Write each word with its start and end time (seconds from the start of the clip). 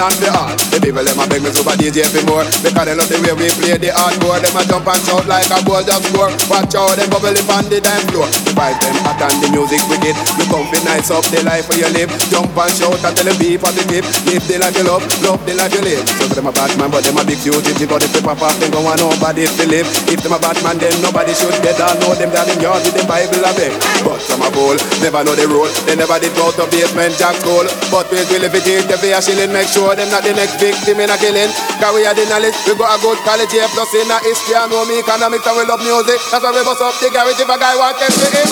one 0.00 0.12
and 0.12 0.20
the 0.22 0.28
art. 0.32 0.58
The 0.72 0.80
people 0.80 1.04
them 1.04 1.20
a 1.20 1.24
beg 1.28 1.42
me 1.44 1.50
super 1.52 1.76
DJ 1.76 2.08
for 2.08 2.24
more 2.24 2.44
because 2.64 2.84
they 2.88 2.94
love 2.96 3.08
the 3.08 3.20
way 3.20 3.34
we 3.36 3.48
play 3.60 3.76
the 3.76 3.92
hardcore. 3.92 4.40
Them 4.40 4.56
a 4.56 4.62
jump 4.64 4.88
and 4.88 5.02
shout 5.04 5.26
like 5.28 5.50
a 5.52 5.60
ball 5.64 5.84
just 5.84 6.08
score. 6.08 6.32
Watch 6.48 6.74
out, 6.74 6.96
them 6.96 7.10
bubble 7.10 7.36
up 7.36 7.50
on 7.52 7.68
the 7.68 7.80
dance 7.80 8.04
floor. 8.08 8.49
The 8.60 8.76
vibe 8.76 8.80
them 8.84 9.00
hot 9.08 9.24
and 9.24 9.40
the 9.40 9.48
music 9.56 9.80
wicked. 9.88 10.12
You 10.36 10.44
come 10.52 10.68
be 10.68 10.76
nice 10.84 11.08
up 11.08 11.24
the 11.32 11.40
life 11.48 11.64
where 11.72 11.80
you 11.80 11.88
live. 11.96 12.12
Jump 12.28 12.52
and 12.52 12.68
shout 12.76 13.00
and 13.00 13.16
tell 13.16 13.24
them 13.24 13.32
be 13.40 13.56
positive. 13.56 14.04
Live 14.28 14.44
the 14.44 14.60
life 14.60 14.76
you 14.76 14.84
love, 14.84 15.00
love 15.24 15.40
the 15.48 15.56
life 15.56 15.72
you 15.72 15.80
live. 15.80 16.04
So 16.20 16.28
them 16.36 16.44
a 16.44 16.52
bad 16.52 16.68
man, 16.76 16.92
but 16.92 17.00
them 17.00 17.16
a 17.16 17.24
big 17.24 17.40
fugitive. 17.40 17.88
But 17.88 18.04
if 18.04 18.12
they 18.12 18.20
pop 18.20 18.36
off, 18.44 18.52
them 18.60 18.68
go 18.68 18.84
want 18.84 19.00
nobody 19.00 19.48
to 19.48 19.64
live. 19.64 19.88
If 20.12 20.20
them 20.20 20.36
a 20.36 20.40
bad 20.44 20.60
man, 20.60 20.76
then 20.76 20.92
nobody 21.00 21.32
should 21.32 21.56
get 21.64 21.80
all 21.80 21.96
know 22.04 22.12
them 22.12 22.28
down 22.36 22.52
in 22.52 22.60
yard 22.60 22.84
with 22.84 23.00
the 23.00 23.04
Bible 23.08 23.40
a 23.40 23.52
beg. 23.56 23.72
But 24.04 24.20
some 24.20 24.44
a 24.44 24.52
fool, 24.52 24.76
never 25.00 25.24
know 25.24 25.32
the 25.32 25.48
rule. 25.48 25.72
They 25.88 25.96
never 25.96 26.20
did 26.20 26.36
go 26.36 26.52
to 26.52 26.68
Basement 26.68 27.16
Jaxx 27.16 27.40
school. 27.40 27.64
But 27.88 28.12
we 28.12 28.20
will 28.28 28.44
if 28.44 28.52
it 28.52 28.68
is, 28.68 28.84
if 28.84 29.00
we 29.00 29.16
a 29.16 29.24
shilling, 29.24 29.56
make 29.56 29.72
sure 29.72 29.96
them 29.96 30.12
not 30.12 30.20
the 30.20 30.36
next 30.36 30.60
victim 30.60 31.00
in 31.00 31.08
a 31.08 31.16
killing. 31.16 31.48
Cause 31.80 31.96
we 31.96 32.04
are 32.04 32.12
the 32.12 32.28
knowledge, 32.28 32.60
we 32.68 32.76
got 32.76 32.92
a 32.92 33.00
good 33.00 33.16
college 33.24 33.56
here, 33.56 33.64
plus 33.72 33.88
in 33.96 34.04
a 34.12 34.20
history, 34.20 34.52
and 34.52 34.68
know 34.68 34.84
me 34.84 35.00
economics, 35.00 35.48
and 35.48 35.56
we 35.56 35.64
love 35.64 35.80
music. 35.80 36.20
That's 36.28 36.44
why 36.44 36.52
we 36.52 36.60
bust 36.60 36.84
up 36.84 36.92
the 37.00 37.08
garage 37.08 37.40
if 37.40 37.48
a 37.48 37.56
guy 37.56 37.72
want 37.80 37.96
to 38.04 38.49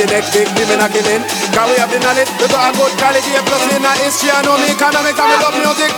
the 0.00 0.06
next 0.16 0.32
victim 0.32 0.68
in 0.72 0.80
a 0.80 0.88
killing. 0.88 1.20
Cause 1.52 1.68
we 1.68 1.76
have 1.76 1.92
the 1.92 2.00
knowledge, 2.00 2.30
we 2.40 2.48
got 2.48 2.64
a 2.64 2.70
good 2.72 2.92
quality, 2.96 3.36
plus 3.44 3.64
in 3.68 3.84
a 3.84 3.92
history, 4.00 4.32
I 4.32 4.40
know 4.40 4.56
me 4.56 4.72
economics, 4.72 5.20
and 5.20 5.28
we 5.28 5.36
love 5.44 5.56
music, 5.60 5.89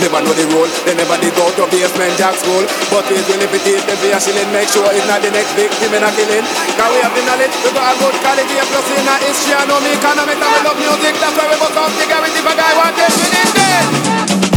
Never 0.00 0.24
know 0.24 0.32
the 0.32 0.48
rule, 0.56 0.70
they 0.88 0.96
never 0.96 1.20
did 1.20 1.36
go 1.36 1.44
to 1.60 1.68
Basement 1.68 2.16
Jaxx 2.16 2.40
school. 2.40 2.64
But 2.88 3.04
we 3.12 3.20
will 3.20 3.42
if 3.44 3.52
it 3.52 3.66
is, 3.68 3.84
then 3.84 4.00
we 4.00 4.16
are 4.16 4.20
shilling, 4.20 4.48
make 4.48 4.72
sure 4.72 4.88
it's 4.96 5.04
not 5.04 5.20
the 5.20 5.28
next 5.28 5.52
victim 5.52 5.92
in 5.92 6.00
a 6.00 6.10
killing. 6.16 6.46
Cause 6.80 6.88
we 6.88 7.04
have 7.04 7.12
the 7.12 7.20
knowledge, 7.28 7.52
we 7.60 7.68
got 7.76 7.92
a 7.92 7.94
good 8.00 8.16
quality, 8.24 8.56
a 8.56 8.64
plus 8.64 8.88
in 8.96 9.04
our 9.04 9.20
history, 9.20 9.52
I 9.52 9.68
know 9.68 9.76
me 9.84 9.92
economics, 9.92 10.40
and 10.40 10.52
we 10.56 10.60
love 10.64 10.78
music, 10.80 11.14
that's 11.20 11.36
why 11.36 11.46
we 11.52 11.56
must 11.60 11.76
have 11.76 11.92
the 12.00 12.06
guarantee 12.08 12.40
a 12.40 12.52
guy 12.56 12.72
want 12.80 12.96
this, 12.96 13.14
we 13.20 13.28
need. 13.28 14.49